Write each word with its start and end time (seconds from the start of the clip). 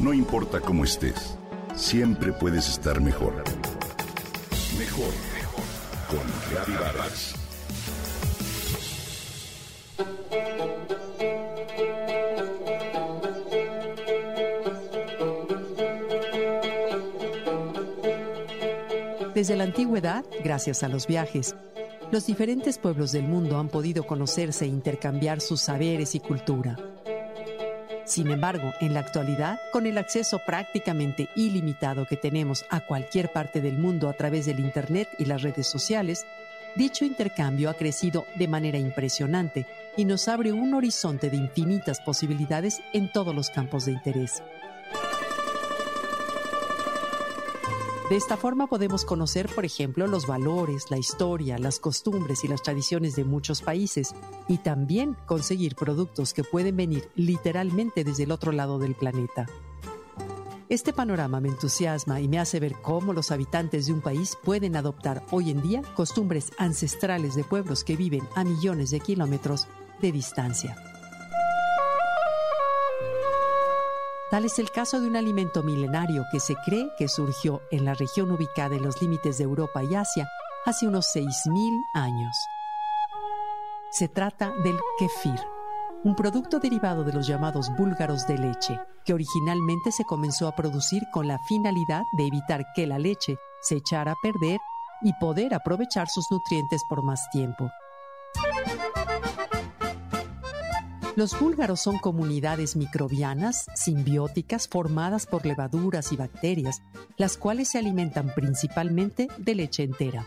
No 0.00 0.14
importa 0.14 0.60
cómo 0.60 0.84
estés, 0.84 1.36
siempre 1.76 2.32
puedes 2.32 2.70
estar 2.70 3.02
mejor. 3.02 3.44
Mejor, 4.78 5.12
mejor. 5.34 5.64
Con 6.08 6.20
Reavivadas. 6.50 7.34
Desde 19.34 19.56
la 19.56 19.64
antigüedad, 19.64 20.24
gracias 20.42 20.82
a 20.82 20.88
los 20.88 21.06
viajes, 21.06 21.54
los 22.10 22.24
diferentes 22.26 22.78
pueblos 22.78 23.12
del 23.12 23.28
mundo 23.28 23.58
han 23.58 23.68
podido 23.68 24.06
conocerse 24.06 24.64
e 24.64 24.68
intercambiar 24.68 25.42
sus 25.42 25.60
saberes 25.60 26.14
y 26.14 26.20
cultura. 26.20 26.78
Sin 28.10 28.28
embargo, 28.32 28.74
en 28.80 28.92
la 28.92 28.98
actualidad, 28.98 29.60
con 29.70 29.86
el 29.86 29.96
acceso 29.96 30.40
prácticamente 30.40 31.28
ilimitado 31.36 32.06
que 32.06 32.16
tenemos 32.16 32.64
a 32.68 32.80
cualquier 32.80 33.30
parte 33.30 33.60
del 33.60 33.78
mundo 33.78 34.08
a 34.08 34.14
través 34.14 34.46
del 34.46 34.58
Internet 34.58 35.08
y 35.16 35.26
las 35.26 35.42
redes 35.42 35.68
sociales, 35.68 36.26
dicho 36.74 37.04
intercambio 37.04 37.70
ha 37.70 37.74
crecido 37.74 38.26
de 38.34 38.48
manera 38.48 38.78
impresionante 38.78 39.64
y 39.96 40.06
nos 40.06 40.26
abre 40.26 40.50
un 40.50 40.74
horizonte 40.74 41.30
de 41.30 41.36
infinitas 41.36 42.00
posibilidades 42.00 42.82
en 42.92 43.12
todos 43.12 43.32
los 43.32 43.48
campos 43.48 43.84
de 43.84 43.92
interés. 43.92 44.42
De 48.10 48.16
esta 48.16 48.36
forma 48.36 48.66
podemos 48.66 49.04
conocer, 49.04 49.48
por 49.54 49.64
ejemplo, 49.64 50.08
los 50.08 50.26
valores, 50.26 50.90
la 50.90 50.98
historia, 50.98 51.58
las 51.58 51.78
costumbres 51.78 52.42
y 52.42 52.48
las 52.48 52.60
tradiciones 52.60 53.14
de 53.14 53.22
muchos 53.22 53.62
países 53.62 54.16
y 54.48 54.58
también 54.58 55.16
conseguir 55.26 55.76
productos 55.76 56.34
que 56.34 56.42
pueden 56.42 56.76
venir 56.76 57.08
literalmente 57.14 58.02
desde 58.02 58.24
el 58.24 58.32
otro 58.32 58.50
lado 58.50 58.80
del 58.80 58.96
planeta. 58.96 59.46
Este 60.68 60.92
panorama 60.92 61.40
me 61.40 61.50
entusiasma 61.50 62.20
y 62.20 62.26
me 62.26 62.40
hace 62.40 62.58
ver 62.58 62.74
cómo 62.82 63.12
los 63.12 63.30
habitantes 63.30 63.86
de 63.86 63.92
un 63.92 64.00
país 64.00 64.36
pueden 64.42 64.74
adoptar 64.74 65.24
hoy 65.30 65.50
en 65.50 65.62
día 65.62 65.82
costumbres 65.94 66.50
ancestrales 66.58 67.36
de 67.36 67.44
pueblos 67.44 67.84
que 67.84 67.94
viven 67.94 68.26
a 68.34 68.42
millones 68.42 68.90
de 68.90 68.98
kilómetros 68.98 69.68
de 70.02 70.10
distancia. 70.10 70.89
Tal 74.30 74.44
es 74.44 74.60
el 74.60 74.70
caso 74.70 75.00
de 75.00 75.08
un 75.08 75.16
alimento 75.16 75.64
milenario 75.64 76.24
que 76.30 76.38
se 76.38 76.54
cree 76.64 76.88
que 76.96 77.08
surgió 77.08 77.62
en 77.72 77.84
la 77.84 77.94
región 77.94 78.30
ubicada 78.30 78.76
en 78.76 78.82
los 78.82 79.02
límites 79.02 79.38
de 79.38 79.44
Europa 79.44 79.82
y 79.82 79.96
Asia 79.96 80.28
hace 80.64 80.86
unos 80.86 81.06
6.000 81.12 81.82
años. 81.94 82.36
Se 83.90 84.06
trata 84.06 84.52
del 84.62 84.78
kefir, 85.00 85.40
un 86.04 86.14
producto 86.14 86.60
derivado 86.60 87.02
de 87.02 87.12
los 87.12 87.26
llamados 87.26 87.70
búlgaros 87.76 88.24
de 88.28 88.38
leche, 88.38 88.78
que 89.04 89.14
originalmente 89.14 89.90
se 89.90 90.04
comenzó 90.04 90.46
a 90.46 90.54
producir 90.54 91.02
con 91.12 91.26
la 91.26 91.40
finalidad 91.48 92.04
de 92.16 92.28
evitar 92.28 92.64
que 92.76 92.86
la 92.86 93.00
leche 93.00 93.36
se 93.62 93.76
echara 93.76 94.12
a 94.12 94.20
perder 94.22 94.60
y 95.02 95.12
poder 95.14 95.54
aprovechar 95.54 96.08
sus 96.08 96.24
nutrientes 96.30 96.82
por 96.88 97.02
más 97.02 97.28
tiempo. 97.30 97.68
Los 101.16 101.38
búlgaros 101.38 101.80
son 101.80 101.98
comunidades 101.98 102.76
microbianas 102.76 103.66
simbióticas 103.74 104.68
formadas 104.68 105.26
por 105.26 105.44
levaduras 105.44 106.12
y 106.12 106.16
bacterias, 106.16 106.82
las 107.16 107.36
cuales 107.36 107.68
se 107.68 107.78
alimentan 107.78 108.32
principalmente 108.34 109.28
de 109.36 109.54
leche 109.56 109.82
entera. 109.82 110.26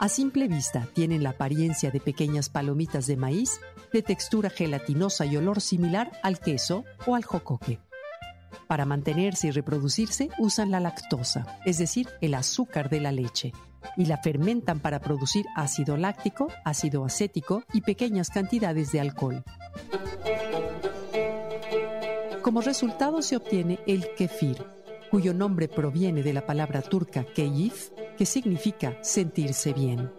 A 0.00 0.08
simple 0.08 0.48
vista 0.48 0.86
tienen 0.92 1.22
la 1.22 1.30
apariencia 1.30 1.90
de 1.90 2.00
pequeñas 2.00 2.50
palomitas 2.50 3.06
de 3.06 3.16
maíz 3.16 3.60
de 3.92 4.02
textura 4.02 4.50
gelatinosa 4.50 5.24
y 5.24 5.36
olor 5.36 5.62
similar 5.62 6.12
al 6.22 6.40
queso 6.40 6.84
o 7.06 7.14
al 7.14 7.24
jocoque. 7.24 7.78
Para 8.66 8.84
mantenerse 8.84 9.48
y 9.48 9.50
reproducirse 9.50 10.28
usan 10.38 10.70
la 10.70 10.80
lactosa, 10.80 11.58
es 11.64 11.78
decir, 11.78 12.08
el 12.20 12.34
azúcar 12.34 12.90
de 12.90 13.00
la 13.00 13.12
leche, 13.12 13.52
y 13.96 14.06
la 14.06 14.18
fermentan 14.18 14.80
para 14.80 15.00
producir 15.00 15.46
ácido 15.54 15.96
láctico, 15.96 16.48
ácido 16.64 17.04
acético 17.04 17.64
y 17.72 17.80
pequeñas 17.80 18.30
cantidades 18.30 18.92
de 18.92 19.00
alcohol. 19.00 19.44
Como 22.42 22.60
resultado 22.60 23.22
se 23.22 23.36
obtiene 23.36 23.80
el 23.86 24.06
kefir, 24.16 24.64
cuyo 25.10 25.32
nombre 25.32 25.68
proviene 25.68 26.22
de 26.22 26.32
la 26.32 26.44
palabra 26.44 26.82
turca 26.82 27.24
keyif, 27.24 27.90
que 28.18 28.26
significa 28.26 28.98
sentirse 29.02 29.72
bien. 29.72 30.12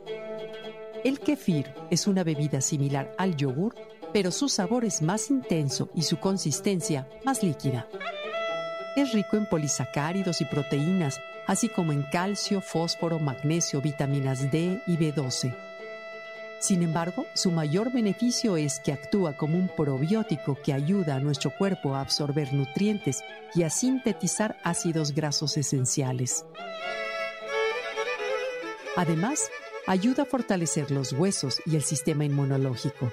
El 1.04 1.20
kefir 1.20 1.72
es 1.92 2.08
una 2.08 2.24
bebida 2.24 2.62
similar 2.62 3.14
al 3.18 3.36
yogur, 3.36 3.76
pero 4.12 4.32
su 4.32 4.50
sabor 4.50 4.86
es 4.86 5.02
más 5.02 5.30
intenso 5.30 5.90
y 5.94 6.02
su 6.02 6.18
consistencia 6.20 7.08
más 7.24 7.44
líquida. 7.44 7.88
Es 8.96 9.14
rico 9.14 9.38
en 9.38 9.46
polisacáridos 9.46 10.42
y 10.42 10.46
proteínas, 10.46 11.20
así 11.48 11.70
como 11.70 11.92
en 11.92 12.04
calcio, 12.04 12.62
fósforo, 12.62 13.20
magnesio, 13.20 13.82
vitaminas 13.82 14.52
D 14.52 14.82
y 14.88 14.98
B12. 14.98 15.56
Sin 16.60 16.82
embargo, 16.82 17.28
su 17.34 17.52
mayor 17.52 17.92
beneficio 17.92 18.58
es 18.58 18.80
que 18.80 18.92
actúa 18.92 19.34
como 19.38 19.58
un 19.58 19.68
probiótico 19.68 20.58
que 20.64 20.74
ayuda 20.74 21.16
a 21.16 21.20
nuestro 21.20 21.52
cuerpo 21.52 21.96
a 21.96 22.02
absorber 22.02 22.54
nutrientes 22.54 23.24
y 23.54 23.64
a 23.64 23.70
sintetizar 23.70 24.58
ácidos 24.64 25.14
grasos 25.14 25.58
esenciales. 25.58 26.46
Además, 28.96 29.50
ayuda 29.86 30.24
a 30.24 30.26
fortalecer 30.26 30.90
los 30.90 31.12
huesos 31.12 31.62
y 31.66 31.76
el 31.76 31.84
sistema 31.84 32.26
inmunológico, 32.26 33.12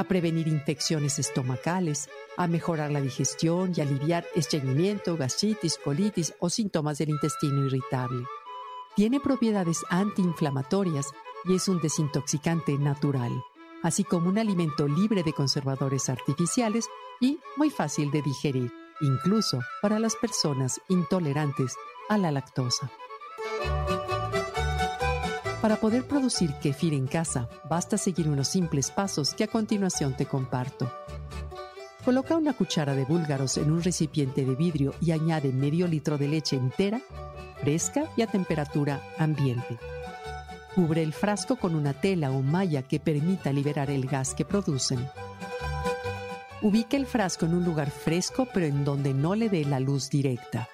a 0.00 0.04
prevenir 0.04 0.48
infecciones 0.48 1.18
estomacales, 1.18 2.08
a 2.38 2.46
mejorar 2.46 2.90
la 2.90 3.02
digestión 3.02 3.74
y 3.76 3.82
aliviar 3.82 4.24
estreñimiento, 4.34 5.14
gastritis, 5.18 5.76
colitis 5.76 6.32
o 6.38 6.48
síntomas 6.48 6.96
del 6.96 7.10
intestino 7.10 7.66
irritable. 7.66 8.24
Tiene 8.96 9.20
propiedades 9.20 9.84
antiinflamatorias 9.90 11.06
y 11.44 11.54
es 11.54 11.68
un 11.68 11.82
desintoxicante 11.82 12.78
natural, 12.78 13.30
así 13.82 14.02
como 14.02 14.30
un 14.30 14.38
alimento 14.38 14.88
libre 14.88 15.22
de 15.22 15.34
conservadores 15.34 16.08
artificiales 16.08 16.88
y 17.20 17.38
muy 17.58 17.68
fácil 17.68 18.10
de 18.10 18.22
digerir, 18.22 18.72
incluso 19.02 19.60
para 19.82 19.98
las 19.98 20.16
personas 20.16 20.80
intolerantes 20.88 21.74
a 22.08 22.16
la 22.16 22.32
lactosa. 22.32 22.90
Para 25.60 25.76
poder 25.76 26.06
producir 26.06 26.54
kefir 26.54 26.94
en 26.94 27.06
casa, 27.06 27.46
basta 27.68 27.98
seguir 27.98 28.28
unos 28.30 28.48
simples 28.48 28.90
pasos 28.90 29.34
que 29.34 29.44
a 29.44 29.46
continuación 29.46 30.16
te 30.16 30.24
comparto. 30.24 30.90
Coloca 32.02 32.34
una 32.34 32.54
cuchara 32.54 32.94
de 32.94 33.04
búlgaros 33.04 33.58
en 33.58 33.70
un 33.70 33.82
recipiente 33.82 34.46
de 34.46 34.54
vidrio 34.54 34.94
y 35.02 35.10
añade 35.10 35.52
medio 35.52 35.86
litro 35.86 36.16
de 36.16 36.28
leche 36.28 36.56
entera, 36.56 37.02
fresca 37.60 38.10
y 38.16 38.22
a 38.22 38.26
temperatura 38.26 39.02
ambiente. 39.18 39.78
Cubre 40.74 41.02
el 41.02 41.12
frasco 41.12 41.56
con 41.56 41.74
una 41.74 41.92
tela 41.92 42.30
o 42.30 42.40
malla 42.40 42.82
que 42.82 42.98
permita 42.98 43.52
liberar 43.52 43.90
el 43.90 44.06
gas 44.06 44.34
que 44.34 44.46
producen. 44.46 45.06
Ubica 46.62 46.96
el 46.96 47.04
frasco 47.04 47.44
en 47.44 47.52
un 47.52 47.66
lugar 47.66 47.90
fresco 47.90 48.48
pero 48.54 48.64
en 48.64 48.82
donde 48.82 49.12
no 49.12 49.34
le 49.34 49.50
dé 49.50 49.66
la 49.66 49.78
luz 49.78 50.08
directa. 50.08 50.70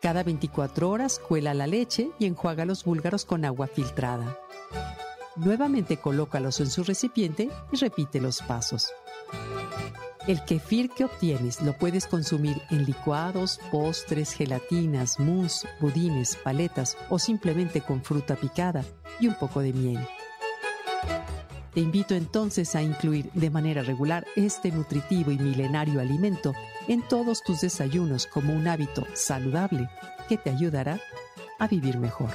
Cada 0.00 0.22
24 0.22 0.88
horas 0.88 1.18
cuela 1.18 1.54
la 1.54 1.66
leche 1.66 2.10
y 2.20 2.26
enjuaga 2.26 2.64
los 2.64 2.84
búlgaros 2.84 3.24
con 3.24 3.44
agua 3.44 3.66
filtrada. 3.66 4.38
Nuevamente 5.34 5.96
colócalos 5.96 6.60
en 6.60 6.70
su 6.70 6.84
recipiente 6.84 7.50
y 7.72 7.76
repite 7.76 8.20
los 8.20 8.40
pasos. 8.42 8.92
El 10.28 10.44
kefir 10.44 10.90
que 10.90 11.04
obtienes 11.04 11.62
lo 11.62 11.72
puedes 11.72 12.06
consumir 12.06 12.60
en 12.70 12.84
licuados, 12.84 13.58
postres, 13.72 14.34
gelatinas, 14.34 15.18
mousse, 15.18 15.66
budines, 15.80 16.36
paletas 16.36 16.96
o 17.08 17.18
simplemente 17.18 17.80
con 17.80 18.02
fruta 18.02 18.36
picada 18.36 18.84
y 19.18 19.26
un 19.26 19.34
poco 19.34 19.60
de 19.60 19.72
miel. 19.72 20.08
Te 21.78 21.82
invito 21.82 22.16
entonces 22.16 22.74
a 22.74 22.82
incluir 22.82 23.30
de 23.34 23.50
manera 23.50 23.84
regular 23.84 24.26
este 24.34 24.72
nutritivo 24.72 25.30
y 25.30 25.38
milenario 25.38 26.00
alimento 26.00 26.52
en 26.88 27.06
todos 27.06 27.44
tus 27.44 27.60
desayunos 27.60 28.26
como 28.26 28.52
un 28.52 28.66
hábito 28.66 29.06
saludable 29.14 29.88
que 30.28 30.36
te 30.38 30.50
ayudará 30.50 31.00
a 31.60 31.68
vivir 31.68 31.96
mejor. 31.98 32.30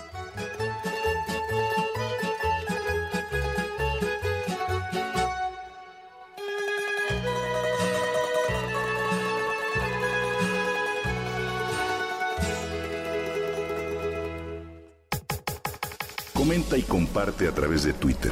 Comenta 16.33 16.77
y 16.77 16.83
comparte 16.83 17.50
a 17.50 17.51
través 17.51 17.83
de 17.83 17.91
Twitter. 17.91 18.31